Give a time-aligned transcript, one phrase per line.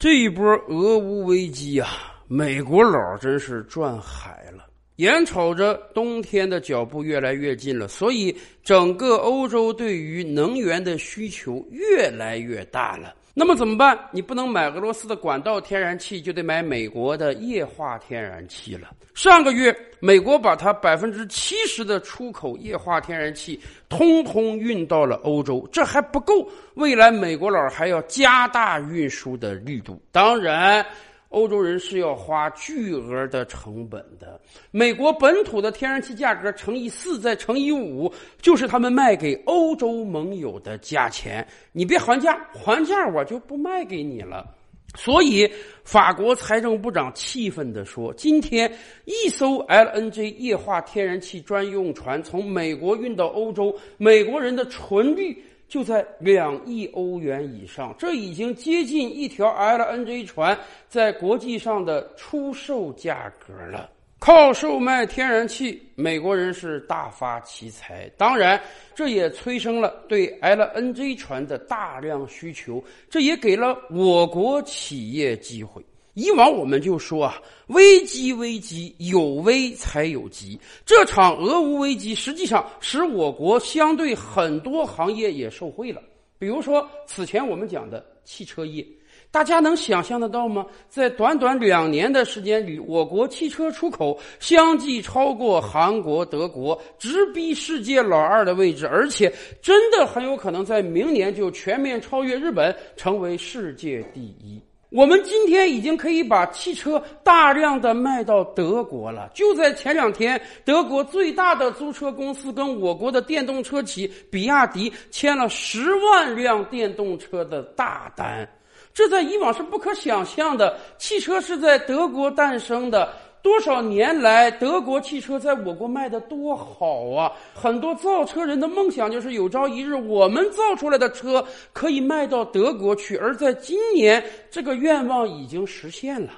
[0.00, 1.86] 这一波俄乌危机啊，
[2.26, 4.64] 美国佬真是赚海了。
[4.96, 13.14] 眼瞅着冬天的脚步越来越近了，所以整个欧洲对于能源的需求越来越大了。
[13.32, 13.98] 那么怎么办？
[14.10, 18.88] 你不能买俄罗斯的管道天然气，就得买美国的液化天然气了。
[19.14, 30.00] 上个月，美国把它百分之七十的出口液化天然气通通运到了欧洲，这还不够，未来美国佬还要加大运输的力度。
[30.10, 30.84] 当然。
[31.30, 34.40] 欧洲人是要花巨额的成本的。
[34.70, 41.46] 美国本土的天然气价格乘以四再乘以五，就是他们卖给欧洲盟友的价钱。
[41.72, 44.54] 你别还价，还价我就不卖给你了。
[44.96, 45.48] 所以，
[45.84, 48.68] 法国财政部长气愤地说：“今天
[49.04, 63.88] 一艘 LNG 液化天然气专用船从美国运到欧洲，美国人的纯率。”就在两亿欧元以上，这已经接近一条 LNG 船在国际上的出售价格了。
[64.18, 68.10] 靠售卖天然气，美国人是大发奇财。
[68.18, 68.60] 当然，
[68.94, 75.82] 这也催生了对 LNG 船的大量需求，这也给了我国企业机会。
[76.14, 80.58] 以往我们就说啊，危机危机有危才有机。
[80.84, 86.02] 这场俄乌危机实际上使我国相对很多行业也受惠了。
[86.38, 88.84] 比如说此前我们讲的汽车业，
[89.30, 90.66] 大家能想象得到吗？
[90.88, 104.60] 在短短两年的时间里，我国汽车出口相继超过韩国、德国，直逼世界老二的位置，而且真的很有可能在明年就全面超越日本，成为世界第一。
[104.90, 109.30] 我们今天已经可以把汽车大量的卖到德国了。
[109.32, 118.48] 就在前两天，德国最大的租车公司跟我国的电动车企比亚迪签了十万辆电动车的大单，
[118.92, 120.76] 这在以往是不可想象的。
[120.98, 123.12] 汽车是在德国诞生的。
[123.42, 127.32] 多少年来，德国汽车在我国卖的多好啊！
[127.54, 133.16] 很多造车人的梦想就是有朝一日，我们造出来的车可以卖到德国去。
[133.16, 136.30] 而在今年，这个愿望已经实现了。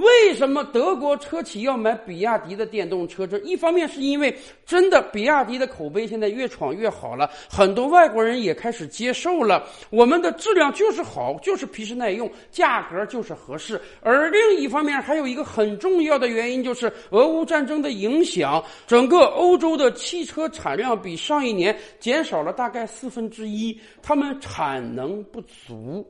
[0.00, 3.26] 为什么德国车企要买比亚迪的电动车？
[3.26, 4.34] 这一方面是因为
[4.64, 9.66] 真的比亚迪的口碑现在越闯越好了，很多外国人也开始接受了。
[9.90, 13.80] 我们的质量就是好，就是皮实耐用，价格就是合适。
[14.00, 26.06] 而另一方面，还有一个很重要的原因，就是俄乌战争的影响，整个欧洲的汽车产量比上一年减少了大概四分之一，他们产能不足。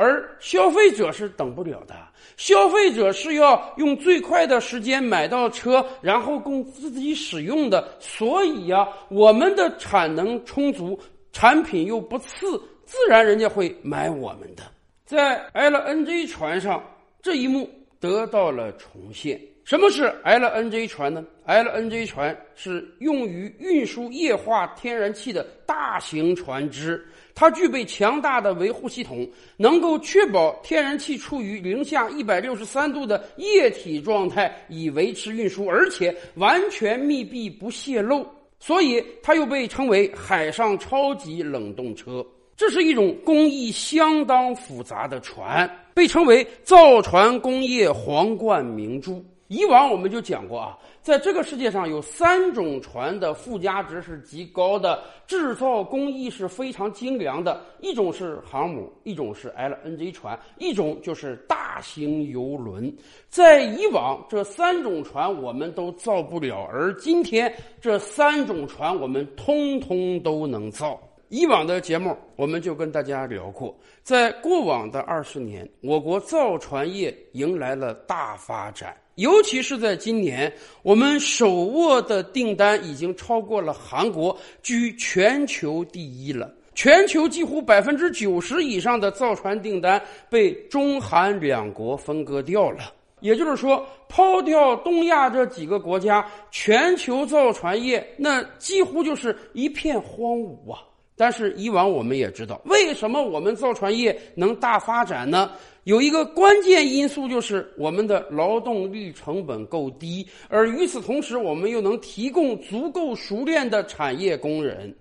[0.00, 1.92] 而消费者是等不了的，
[2.36, 7.96] 消费者是要用最快的时间买到车，然后供自己使用的。
[7.98, 10.96] 所以呀，我们的产能充足，
[11.32, 14.62] 产品又不次，自然人家会买我们的。
[15.04, 16.80] 在 LNG 船上，
[17.20, 19.40] 这一幕得到了重现。
[19.64, 27.04] 什么是 LNG 船呢？LNG 船是用于运输液化天然气的大型船只。
[27.38, 29.24] 它具备强大的维护系统，
[29.56, 38.26] 能够确保天然气处于零下一百六十三度的液体状态，以维持运输，而且完全密闭不泄漏。
[38.58, 42.26] 所以，它又被称为海上超级冷冻车。
[42.56, 49.24] 这是一种工艺相当复杂的船，被称为造船工业皇冠明珠。
[49.48, 57.64] 以往我们就讲过啊，在这个世界上有三种船的附加值是极高的，制造工艺是非常精良的。
[57.80, 62.94] 一种是航母，一种是 LNG 船，一种就是大型游轮。
[63.30, 71.00] 在以往，这三种船我们都造不了，而今天这三种船我们通通都能造。
[71.30, 78.94] 以往的节目我们就跟大家聊过，在过往的二十年，我国造船业迎来了大发展。
[79.18, 80.52] 尤其是在今年，
[80.82, 86.48] 我们手握的订单已经超过了韩国，居全球第一了。
[86.72, 92.94] 全球几乎百分之九十以上的造船订单被中韩两国分割掉了。
[93.18, 100.78] 也就是说，抛掉东亚这几个国家，全球造船业那几乎就是一片荒芜啊。
[101.16, 105.50] 但是以往我们也知道，为什么我们造船业能大发展呢？
[105.88, 114.94] 有一个关键因素就是我们的劳动力成本够低，而与此同时，我们又能提供足够熟练的产业工人。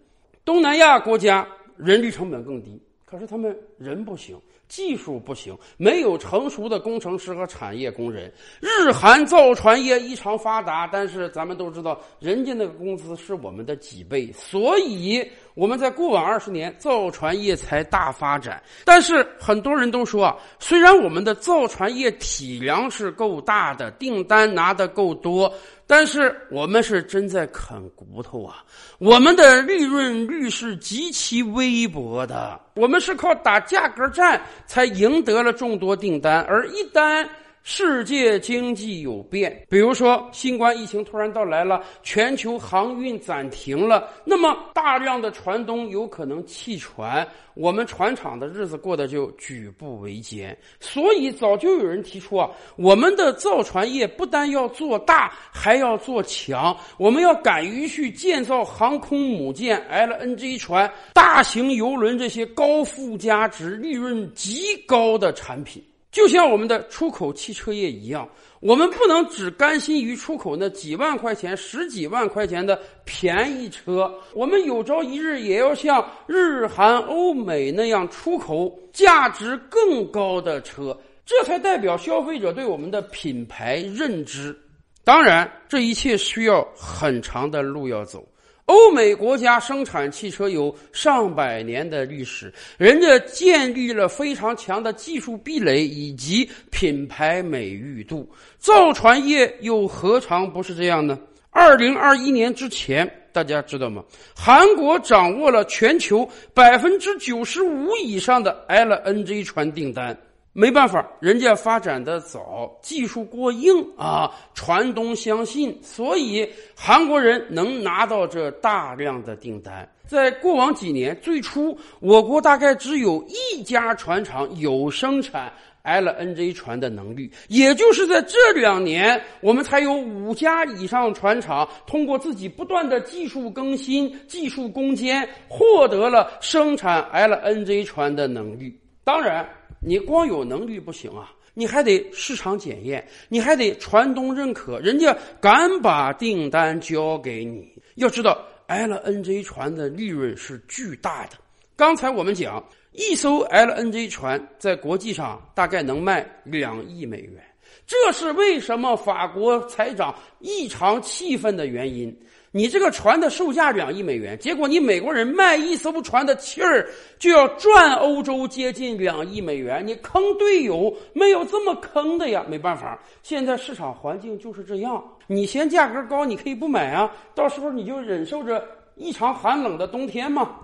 [0.46, 1.46] 东南亚国家
[1.76, 4.38] 人力成本更低，可是他们人不行，
[4.68, 8.30] 技术不行，没有成熟的工程师和产业工人。
[8.60, 18.62] 日韩造船业异常发达，但是咱们都知道，人家那个工资是我们的几倍，所以我们在过往二十年造船业才大发展。
[18.84, 25.50] 但是很多人都说啊，虽然我们的造船业体量是够大的，订单拿的够多。
[25.88, 28.64] 但是我们是真在啃骨头啊！
[29.00, 37.28] 我们的利润率是极其微薄的，我们是靠打价格战才赢得了众多订单，而一旦。
[37.70, 50.58] 世界经济有变，比如说新冠疫情突然到来了，全球航运暂停了，那么大量的船东有可能弃船，我们船厂的日子过得就举步维艰。
[50.80, 65.84] 所以早就有人提出啊，我们的造船业不但要做大，还要做强，我们要敢于去建造航空母舰、LNG 船、大型游轮这些高附加值、利润极高的产品。
[66.18, 68.28] 就像我们的出口汽车业一样，
[68.60, 84.60] 我们不能只甘心于出口那几万块钱、十几万块钱的便宜车，我们有朝一日也要像日韩欧美那样出口价值更高的车，这才代表消费者对我们的品牌认知。
[85.04, 88.28] 当然，这一切需要很长的路要走。
[88.68, 98.30] 欧美国家生产汽车有上百年的历史，人家建立了非常强的技术壁垒以及品牌美誉度。
[98.58, 101.18] 造船业又何尝不是这样呢？
[101.50, 104.04] 二零二一年之前，大家知道吗？
[104.36, 110.16] 韩国掌握了全球百分之九十五以上的 LNG 船订单。
[110.60, 119.88] 没办法，人家发展的早，技术过硬啊，船东相信，所以韩国人能拿到这大量的订单。
[120.08, 138.76] 在过往几年，最初我国大概只有一家船厂有生产 LNG 船的能力，也就是在这两年，我们才有五家以上船厂通过自己不断的技术更新、技术攻坚，获得了生产 LNG 船的能力。
[139.04, 139.48] 当然。
[139.80, 147.72] 你光有能力不行啊，你还得市场检验，你还得船东认可，人家敢把订单交给你。
[147.96, 151.38] 要知道，LNG 船的利润是巨大的。
[151.76, 157.44] 刚才我们讲，一艘 LNG 船在国际上大概能卖两亿美元，
[157.86, 162.16] 这是为什么法国财长异常气愤的原因。
[162.58, 166.90] 你这个船的售价两亿美元，结果你美国人卖一艘船的气儿
[167.20, 172.44] 就要赚欧洲接近两亿美元，你坑队友没有这么坑的呀？
[172.50, 175.04] 没办法，现在市场环境就是这样。
[175.28, 180.56] 你嫌价格高，你可以不买啊，到时候你就忍受着异常寒冷的冬天嘛。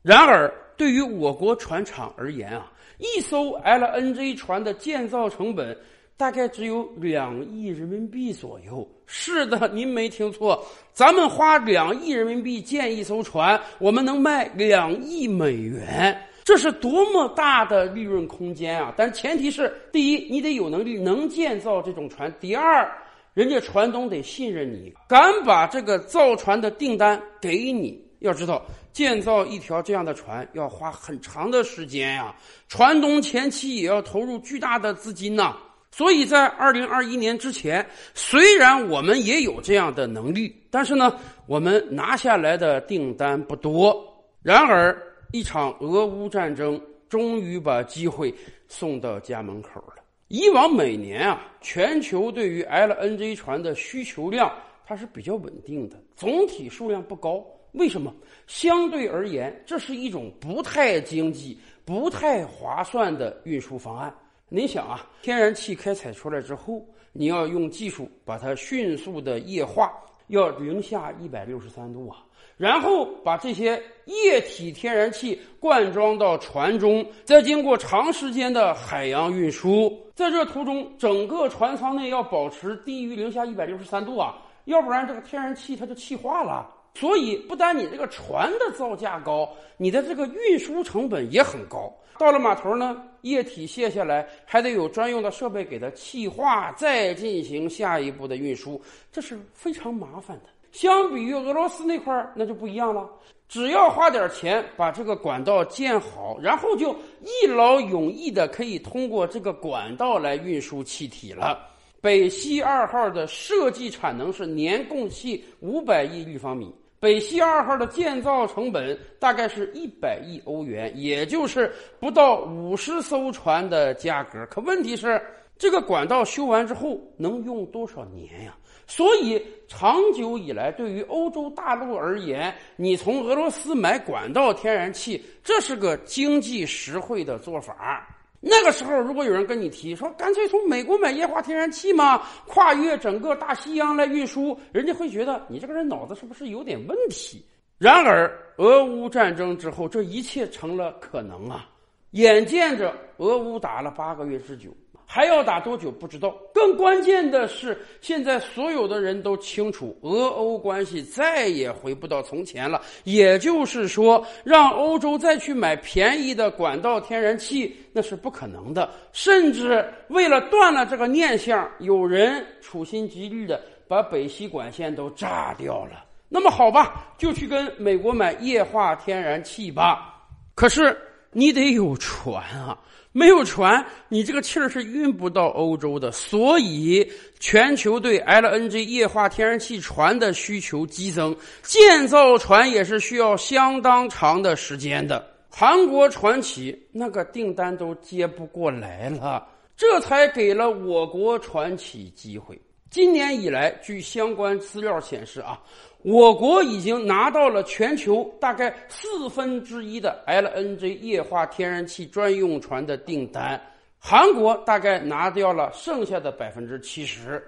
[0.00, 5.76] 然而，对于我国船厂而言啊，一艘 LNG 船的建造成本。
[6.16, 8.88] 大概只有两亿人民币左右。
[9.06, 18.94] 是的，您没听错，咱们花两亿人民币建一艘船，我们能卖两亿美元，这是多么大的利润空间啊！
[18.96, 22.90] 但前提是，第一，你得有能力能建造这种船；第二，
[23.34, 28.02] 人家船东得信任你，敢把这个造船的订单给你。
[28.20, 32.34] 要知道，建造一条这样的船要花很长的时间呀，
[32.68, 35.56] 船东前期也要投入巨大的资金呐。
[35.94, 41.16] 所以在二零二一年之前，虽然我们也有这样的能力，但是呢，
[41.46, 44.02] 我们拿下来的订单不多。
[44.42, 44.96] 然而，
[45.32, 46.80] 一场俄乌战争
[47.10, 48.34] 终于把机会
[48.68, 49.96] 送到家门口了。
[50.28, 54.50] 以往每年啊，全球对于 LNG 船的需求量
[54.86, 57.44] 它是比较稳定的，总体数量不高。
[57.72, 58.14] 为什么？
[58.46, 64.12] 相对而言，这是一种不太经济、不太划算的运输方案。
[64.54, 69.90] 您想啊，天然气开采出来之后，你要用技术把它迅速的液化，
[70.26, 72.18] 要零下一百六十三度啊，
[72.58, 86.70] 然后把这些液体天然气灌装到船中，再经过长时间的海洋运输，在这途中，整个船舱内要保持低于零下一百六十三度啊，要不然这个天然气它就气化了。
[86.94, 91.92] 所以，不单你这个船的造价高，你的这个运输成本也很高。
[92.18, 98.80] 到了码头呢，液体卸下来，还得有专用的设备给它气化，再进行下一步的运输，
[99.10, 100.44] 这是非常麻烦的。
[100.70, 103.08] 相比于俄罗斯那块儿，那就不一样了。
[103.48, 111.68] 只要花点钱把这个管道建好，然后就一劳永逸的可以通过这个管道来运输气体了。
[112.00, 116.74] 北溪二号的设计产能是年供气五百亿立方米。
[117.02, 124.46] 北溪二号的建造成本大概是一百亿欧元，也就是不到五十艘船的价格。
[124.46, 125.20] 可问题是，
[125.58, 128.56] 这个管道修完之后能用多少年呀？
[128.86, 138.06] 所以，长久以来，对于欧洲大陆而言，你从俄罗斯买管道天然气，这是个经济实惠的做法。
[138.44, 147.46] 那个时候，如果有人跟你提说，干脆从美国买液化天然气嘛，跨越整个大西洋来运输，人家会觉得你这个人脑子是不是有点问题？
[147.78, 151.68] 然而，俄乌战争之后，这一切成了可能啊！
[152.10, 154.70] 眼见着俄乌打了八个月之久。
[155.14, 156.34] 还要打多久不知道。
[156.54, 162.80] 更关键的是，现在所有的人都清楚，俄欧关系再也回不到从前了。
[163.04, 168.88] 也就是说，让欧洲再去买便宜的管道天然气，那是不可能的。
[169.12, 176.06] 甚至为了断了这个念想，有人处心积虑的把北溪管线都炸掉了。
[176.30, 180.24] 那么好吧，就去跟美国买液化天然气吧。
[180.54, 180.96] 可是
[181.32, 182.78] 你得有船啊。
[183.14, 186.10] 没有船，你这个气儿是运不到欧洲的。
[186.10, 187.06] 所以，
[187.38, 195.22] 全球对 LNG 液化天然气船的需求激增，建造船也是需要相当长的时间的。
[195.50, 199.46] 韩国船企那个订单都接不过来了，
[199.76, 202.58] 这才给了我国船企机会。
[202.92, 205.58] 今年以来，据相关资料显示啊。
[206.02, 213.58] 我国已经拿到了全球大概四分之一的 LNG 液化天然气专用船的订单，
[213.98, 217.42] 韩国大概拿掉了剩下的百分之七十，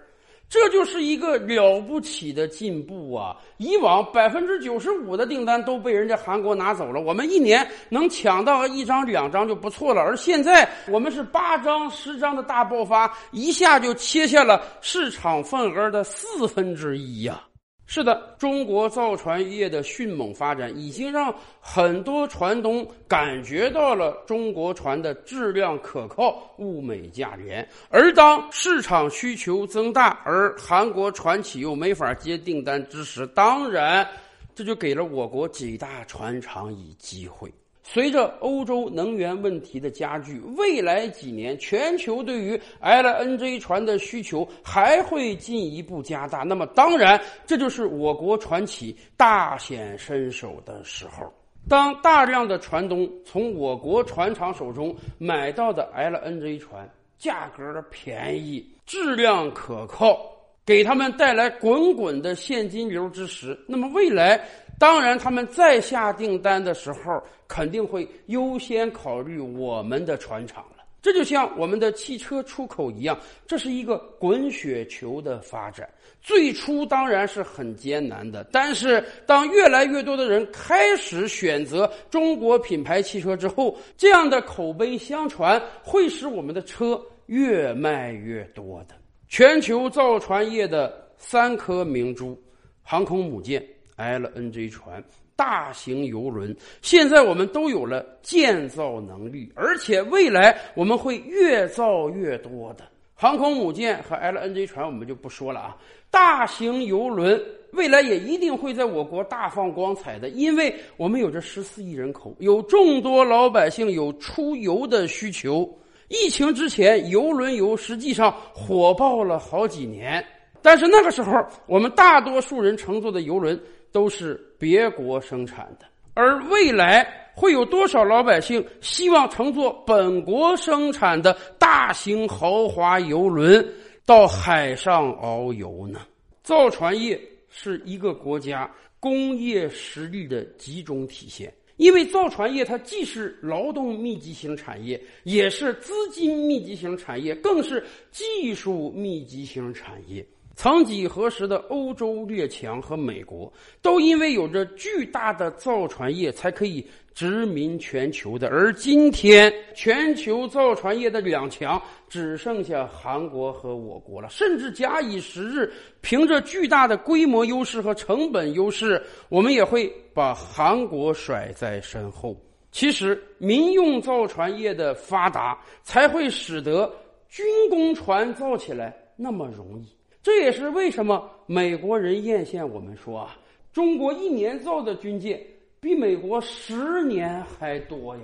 [0.48, 3.36] 这就是一个了不起的进步啊！
[3.56, 17.42] 以往百分之九十五的订单都被人家韩国拿走了，我们一年能抢到一张两张就不错了，而现在我们是八张十张的大爆发，一下就切下了市场份额的四分之一呀！
[17.86, 27.68] 是的，中国造船业的迅猛发展，已经让很多船东感觉到了中国船的质量可靠、物美价廉。
[27.90, 34.08] 而当市场需求增大，而韩国船企又没法接订单之时，当然，
[34.54, 37.52] 这就给了我国几大船厂以机会。
[37.86, 46.38] 随着欧洲能源问题的加剧，未来几年全球对于 LNG 船的需求还会进一步加大。
[46.38, 51.30] 那么，当然，这就是我国船企大显身手的时候。
[51.68, 60.18] 当大量的船东从我国船厂手中买到的 LNG 船价格便宜、质量可靠，
[60.64, 64.42] 给他们带来滚滚的现金流之时，那么未来。
[64.78, 70.84] 当然，他们再下订单的时候，肯定会优先考虑我们的船厂了。
[71.00, 75.86] 这就像我们的汽车出口一样，这是一个滚雪球的发展。
[76.22, 88.94] 最初当然是很艰难的，但是当越来越多的人开始选择中国品牌汽车之后，这样的口碑相传，会使我们的车越卖越多的。
[89.28, 92.42] 全球造船业的三颗明珠，
[92.82, 93.62] 航空母舰。
[93.96, 95.02] LNG 船、
[95.36, 102.84] 大型游轮，现在我们都有了建造能力，而且未来我们会越造越多的
[103.14, 105.76] 航空母舰和 LNG 船，我们就不说了啊。
[106.10, 107.40] 大型游轮
[107.72, 115.68] 未来也一定会在我国大放光彩的，因为我们有着十四亿人口，有众多老百姓有出游的需求。
[116.08, 120.24] 疫情之前，游轮游实际上火爆了好几年，
[120.60, 123.58] 但是那个时候，我们大多数人乘坐的游轮。
[123.94, 133.64] 都是别国生产的，而未来会有多少老百姓希望乘坐本国生产的大型豪华游轮
[134.04, 136.00] 到海上遨游呢？
[136.42, 137.16] 造船业
[137.48, 150.26] 是一个国家工业实力的集中体现，因为造船业它既是劳动密集型产业，也是资金密集型产业，更是技术密集型产业。
[150.56, 158.48] 曾几何时的欧洲列强和美国，都因为有着巨大的造船业，才可以殖民全球的。
[158.48, 164.28] 而今天，全球造船业的两强只剩下韩国和我国了。
[164.28, 172.36] 甚至假以时日，凭着巨大的规模优势和成本优势，我们也会把韩国甩在身后。
[172.70, 176.92] 其实，民用造船业的发达，才会使得
[177.28, 179.86] 军工船造起来那么容易。
[180.24, 183.36] 这也是为什么美国人艳羡我们说啊，
[183.74, 185.38] 中国一年造的军舰
[185.80, 188.22] 比美国十年还多呀。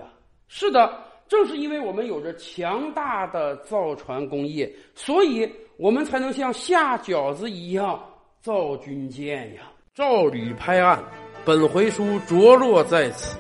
[0.49, 8.03] 是的，正是因为我们有着强大的造船工业，所以我们才能像下饺子一样
[8.41, 9.71] 造军舰呀。
[9.95, 11.05] 照吕拍案，
[11.45, 13.39] 本回书着落在此。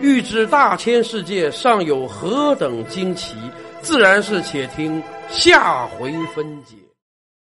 [0.00, 3.38] 欲知大千世界尚有何等惊奇，
[3.80, 6.76] 自然是且听下回分解。